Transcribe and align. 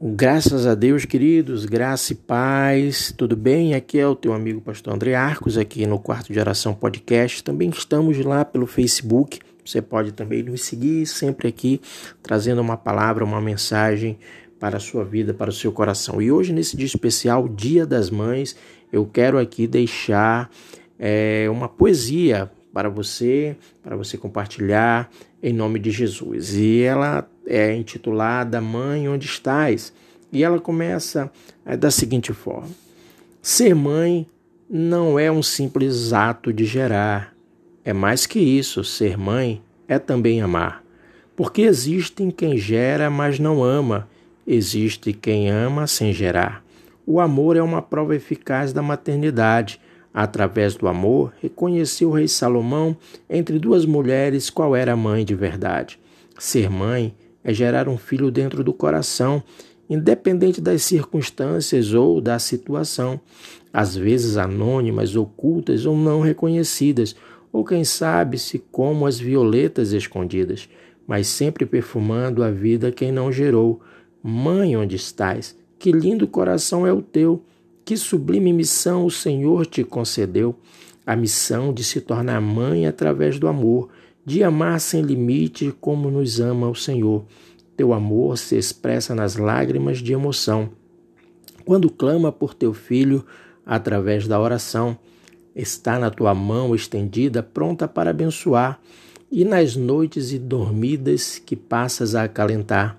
Graças 0.00 0.64
a 0.64 0.76
Deus, 0.76 1.04
queridos, 1.04 1.64
graça 1.64 2.12
e 2.12 2.16
paz, 2.16 3.12
tudo 3.16 3.36
bem? 3.36 3.74
Aqui 3.74 3.98
é 3.98 4.06
o 4.06 4.14
teu 4.14 4.32
amigo 4.32 4.60
pastor 4.60 4.94
André 4.94 5.14
Arcos, 5.14 5.58
aqui 5.58 5.86
no 5.86 5.98
Quarto 5.98 6.32
de 6.32 6.38
Oração 6.38 6.72
Podcast. 6.72 7.42
Também 7.42 7.68
estamos 7.68 8.16
lá 8.24 8.44
pelo 8.44 8.64
Facebook, 8.64 9.40
você 9.64 9.82
pode 9.82 10.12
também 10.12 10.44
nos 10.44 10.62
seguir, 10.62 11.04
sempre 11.04 11.48
aqui 11.48 11.80
trazendo 12.22 12.60
uma 12.60 12.76
palavra, 12.76 13.24
uma 13.24 13.40
mensagem 13.40 14.16
para 14.60 14.76
a 14.76 14.80
sua 14.80 15.04
vida, 15.04 15.34
para 15.34 15.50
o 15.50 15.52
seu 15.52 15.72
coração. 15.72 16.22
E 16.22 16.30
hoje, 16.30 16.52
nesse 16.52 16.76
dia 16.76 16.86
especial, 16.86 17.48
Dia 17.48 17.84
das 17.84 18.08
Mães, 18.08 18.54
eu 18.92 19.04
quero 19.04 19.36
aqui 19.36 19.66
deixar 19.66 20.48
é, 20.96 21.48
uma 21.50 21.68
poesia 21.68 22.50
para 22.78 22.88
você, 22.88 23.56
para 23.82 23.96
você 23.96 24.16
compartilhar 24.16 25.10
em 25.42 25.52
nome 25.52 25.80
de 25.80 25.90
Jesus. 25.90 26.54
E 26.54 26.80
ela 26.80 27.28
é 27.44 27.74
intitulada 27.74 28.60
Mãe, 28.60 29.08
onde 29.08 29.26
estás? 29.26 29.92
E 30.32 30.44
ela 30.44 30.60
começa 30.60 31.28
é, 31.66 31.76
da 31.76 31.90
seguinte 31.90 32.32
forma: 32.32 32.70
Ser 33.42 33.74
mãe 33.74 34.28
não 34.70 35.18
é 35.18 35.28
um 35.28 35.42
simples 35.42 36.12
ato 36.12 36.52
de 36.52 36.64
gerar, 36.64 37.34
é 37.84 37.92
mais 37.92 38.26
que 38.26 38.38
isso. 38.38 38.84
Ser 38.84 39.18
mãe 39.18 39.60
é 39.88 39.98
também 39.98 40.40
amar. 40.40 40.84
Porque 41.34 41.62
existe 41.62 42.30
quem 42.30 42.56
gera, 42.56 43.10
mas 43.10 43.40
não 43.40 43.64
ama, 43.64 44.08
existe 44.46 45.12
quem 45.12 45.50
ama 45.50 45.88
sem 45.88 46.12
gerar. 46.12 46.64
O 47.04 47.18
amor 47.18 47.56
é 47.56 47.62
uma 47.62 47.82
prova 47.82 48.14
eficaz 48.14 48.72
da 48.72 48.82
maternidade. 48.82 49.80
Através 50.20 50.74
do 50.74 50.88
amor, 50.88 51.32
reconheceu 51.40 52.08
o 52.08 52.12
rei 52.12 52.26
Salomão 52.26 52.96
entre 53.30 53.56
duas 53.56 53.86
mulheres 53.86 54.50
qual 54.50 54.74
era 54.74 54.94
a 54.94 54.96
mãe 54.96 55.24
de 55.24 55.32
verdade. 55.32 55.96
Ser 56.36 56.68
mãe 56.68 57.14
é 57.44 57.54
gerar 57.54 57.88
um 57.88 57.96
filho 57.96 58.28
dentro 58.28 58.64
do 58.64 58.72
coração, 58.72 59.40
independente 59.88 60.60
das 60.60 60.82
circunstâncias 60.82 61.94
ou 61.94 62.20
da 62.20 62.36
situação, 62.40 63.20
às 63.72 63.94
vezes 63.94 64.36
anônimas, 64.36 65.14
ocultas 65.14 65.86
ou 65.86 65.96
não 65.96 66.20
reconhecidas, 66.20 67.14
ou 67.52 67.64
quem 67.64 67.84
sabe 67.84 68.40
se 68.40 68.58
como 68.72 69.06
as 69.06 69.20
violetas 69.20 69.92
escondidas, 69.92 70.68
mas 71.06 71.28
sempre 71.28 71.64
perfumando 71.64 72.42
a 72.42 72.50
vida 72.50 72.90
quem 72.90 73.12
não 73.12 73.30
gerou. 73.30 73.80
Mãe, 74.20 74.76
onde 74.76 74.96
estás? 74.96 75.56
Que 75.78 75.92
lindo 75.92 76.26
coração 76.26 76.84
é 76.84 76.92
o 76.92 77.00
teu! 77.00 77.40
Que 77.88 77.96
sublime 77.96 78.52
missão 78.52 79.06
o 79.06 79.10
Senhor 79.10 79.64
te 79.64 79.82
concedeu! 79.82 80.54
A 81.06 81.16
missão 81.16 81.72
de 81.72 81.82
se 81.82 82.02
tornar 82.02 82.38
mãe 82.38 82.86
através 82.86 83.38
do 83.38 83.48
amor, 83.48 83.88
de 84.26 84.44
amar 84.44 84.78
sem 84.78 85.00
limite 85.00 85.72
como 85.80 86.10
nos 86.10 86.38
ama 86.38 86.68
o 86.68 86.74
Senhor. 86.74 87.24
Teu 87.78 87.94
amor 87.94 88.36
se 88.36 88.58
expressa 88.58 89.14
nas 89.14 89.36
lágrimas 89.36 90.00
de 90.00 90.12
emoção. 90.12 90.68
Quando 91.64 91.88
clama 91.88 92.30
por 92.30 92.52
teu 92.52 92.74
filho 92.74 93.24
através 93.64 94.28
da 94.28 94.38
oração, 94.38 94.98
está 95.56 95.98
na 95.98 96.10
tua 96.10 96.34
mão 96.34 96.74
estendida, 96.74 97.42
pronta 97.42 97.88
para 97.88 98.10
abençoar, 98.10 98.78
e 99.32 99.46
nas 99.46 99.76
noites 99.76 100.30
e 100.30 100.38
dormidas 100.38 101.38
que 101.38 101.56
passas 101.56 102.14
a 102.14 102.24
acalentar, 102.24 102.98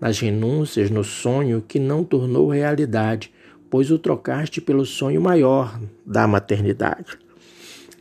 nas 0.00 0.18
renúncias 0.18 0.90
no 0.90 1.04
sonho 1.04 1.62
que 1.62 1.78
não 1.78 2.02
tornou 2.02 2.48
realidade, 2.48 3.32
pois 3.74 3.90
o 3.90 3.98
trocaste 3.98 4.60
pelo 4.60 4.86
sonho 4.86 5.20
maior 5.20 5.80
da 6.06 6.28
maternidade. 6.28 7.18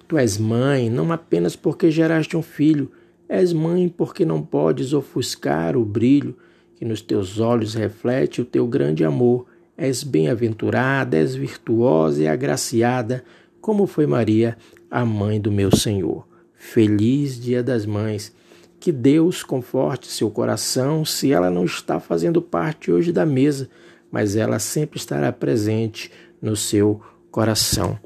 Tu 0.07 0.19
és 0.19 0.37
mãe 0.37 0.87
não 0.87 1.11
apenas 1.11 1.55
porque 1.55 1.89
geraste 1.89 2.37
um 2.37 2.43
filho, 2.43 2.91
és 3.27 3.51
mãe 3.51 3.89
porque 3.89 4.23
não 4.23 4.43
podes 4.43 4.93
ofuscar 4.93 5.75
o 5.75 5.83
brilho 5.83 6.37
que 6.75 6.85
nos 6.85 7.01
teus 7.01 7.39
olhos 7.39 7.73
reflete 7.73 8.39
o 8.39 8.45
teu 8.45 8.67
grande 8.67 9.03
amor. 9.03 9.47
És 9.75 10.03
bem-aventurada, 10.03 11.17
és 11.17 11.33
virtuosa 11.33 12.21
e 12.21 12.27
agraciada, 12.27 13.23
como 13.59 13.87
foi 13.87 14.05
Maria, 14.05 14.55
a 14.91 15.03
mãe 15.03 15.41
do 15.41 15.51
meu 15.51 15.75
Senhor. 15.75 16.27
Feliz 16.53 17.41
Dia 17.41 17.63
das 17.63 17.83
Mães. 17.83 18.31
Que 18.79 18.91
Deus 18.91 19.41
conforte 19.41 20.05
seu 20.05 20.29
coração 20.29 21.03
se 21.03 21.31
ela 21.31 21.49
não 21.49 21.65
está 21.65 21.99
fazendo 21.99 22.43
parte 22.43 22.91
hoje 22.91 23.11
da 23.11 23.25
mesa, 23.25 23.67
mas 24.13 24.35
ela 24.35 24.59
sempre 24.59 24.99
estará 24.99 25.31
presente 25.31 26.11
no 26.39 26.55
seu 26.55 27.01
coração. 27.31 27.97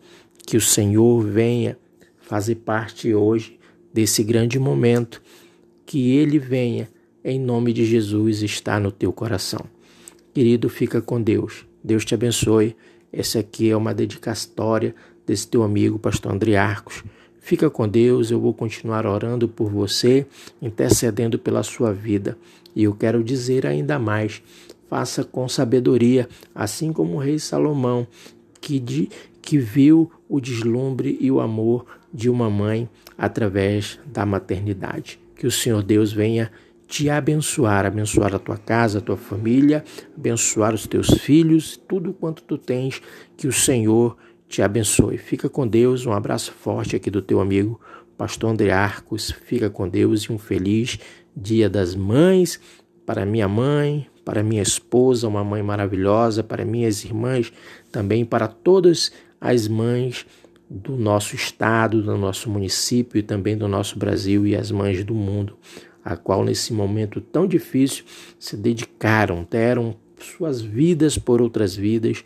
Que 0.46 0.56
o 0.56 0.62
Senhor 0.62 1.22
venha 1.22 1.78
fazer 2.22 2.56
parte 2.56 3.14
hoje 3.14 3.60
desse 3.94 4.24
grande 4.24 4.58
momento. 4.58 5.22
Que 5.86 6.16
ele 6.16 6.40
venha, 6.40 6.88
em 7.26 7.38
nome 7.38 7.74
de 7.74 7.86
Jesus, 7.86 8.42
está 8.42 8.80
no 8.80 8.90
teu 8.90 9.12
coração. 9.12 9.66
Querido, 10.34 10.70
fica 10.70 11.02
com 11.02 11.22
Deus. 11.22 11.66
Deus 11.84 12.06
te 12.06 12.14
abençoe. 12.14 12.74
Essa 13.12 13.40
aqui 13.40 13.70
é 13.70 13.76
uma 13.76 13.94
dedicatória 13.94 14.96
desse 15.26 15.46
teu 15.46 15.62
amigo, 15.62 16.00
pastor 16.00 16.32
Andriarcos. 16.32 17.04
Fica 17.42 17.70
com 17.70 17.86
Deus, 17.86 18.32
eu 18.32 18.40
vou 18.40 18.54
continuar 18.54 19.06
orando 19.06 19.46
por 19.50 19.70
você, 19.70 20.26
intercedendo 20.62 21.38
pela 21.38 21.64
sua 21.64 21.92
vida. 21.92 22.38
E 22.74 22.84
eu 22.84 22.94
quero 22.94 23.22
dizer 23.22 23.66
ainda 23.66 24.00
mais: 24.00 24.42
faça 24.90 25.24
com 25.24 25.48
sabedoria, 25.48 26.28
assim 26.54 26.92
como 26.92 27.16
o 27.16 27.20
rei 27.20 27.40
Salomão, 27.40 28.08
que, 28.60 28.80
de, 28.80 29.10
que 29.42 29.58
viu 29.58 30.12
o 30.28 30.40
deslumbre 30.40 31.18
e 31.20 31.32
o 31.32 31.40
amor 31.40 31.86
de 32.14 32.30
uma 32.30 32.50
mãe 32.50 32.90
através 33.18 34.00
da 34.06 34.26
maternidade. 34.26 35.20
Que 35.36 35.46
o 35.46 35.52
Senhor 35.52 35.84
Deus 35.84 36.12
venha 36.12 36.52
te 36.88 37.10
abençoar, 37.10 37.86
abençoar 37.86 38.34
a 38.34 38.40
tua 38.40 38.58
casa, 38.58 39.00
a 39.00 39.02
tua 39.02 39.18
família, 39.18 39.84
abençoar 40.16 40.74
os 40.74 40.88
teus 40.88 41.10
filhos, 41.20 41.78
tudo 41.88 42.14
quanto 42.14 42.44
tu 42.44 42.58
tens, 42.58 43.02
que 43.36 43.48
o 43.48 43.52
Senhor 43.52 44.18
te 44.48 44.62
abençoe. 44.62 45.18
Fica 45.18 45.50
com 45.50 45.68
Deus, 45.68 46.06
um 46.06 46.14
abraço 46.14 46.54
forte 46.54 46.96
aqui 46.96 47.12
do 47.12 47.22
teu 47.22 47.42
amigo 47.42 47.80
Pastor 48.18 48.50
André 48.50 48.72
Arcos. 48.72 49.32
Fica 49.32 49.70
com 49.70 49.88
Deus 49.88 50.24
e 50.24 50.32
um 50.32 50.38
feliz 50.38 50.98
Dia 51.36 51.70
das 51.70 51.94
Mães 51.94 52.60
para 53.06 53.26
minha 53.26 53.48
mãe, 53.48 54.08
para 54.28 54.44
minha 54.44 54.62
esposa, 54.62 55.26
uma 55.26 55.42
mãe 55.42 55.64
maravilhosa, 55.64 56.44
para 56.44 56.66
minhas 56.66 57.06
irmãs, 57.06 57.50
também 57.90 58.26
para 58.26 58.46
todas 58.46 59.10
as 59.40 59.70
mães 59.70 60.26
do 60.70 60.98
nosso 60.98 61.34
estado, 61.34 62.04
do 62.04 62.18
nosso 62.18 62.50
município 62.50 63.18
e 63.18 63.24
também 63.24 63.58
do 63.58 63.70
nosso 63.70 63.98
Brasil 63.98 64.46
e 64.46 64.54
as 64.54 64.70
mães 64.70 65.02
do 65.02 65.16
mundo, 65.16 65.58
a 66.04 66.18
qual 66.18 66.44
nesse 66.44 66.74
momento 66.74 67.22
tão 67.22 67.48
difícil 67.48 68.04
se 68.38 68.58
dedicaram, 68.58 69.48
deram 69.50 69.96
suas 70.20 70.62
vidas 70.62 71.18
por 71.18 71.42
outras 71.42 71.74
vidas 71.74 72.26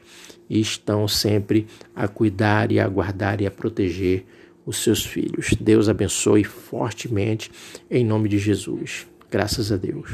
e 0.49 0.59
estão 0.59 1.07
sempre 1.07 1.67
a 1.95 2.07
cuidar 2.07 2.71
e 2.71 2.79
a 2.79 2.87
guardar 2.87 3.41
e 3.41 3.45
a 3.45 3.51
proteger 3.51 4.25
os 4.65 4.77
seus 4.77 5.05
filhos. 5.05 5.53
Deus 5.61 5.87
abençoe 5.87 6.43
fortemente 6.43 7.51
em 7.91 8.03
nome 8.03 8.27
de 8.27 8.39
Jesus. 8.39 9.05
Graças 9.29 9.71
a 9.71 9.77
Deus. 9.77 10.09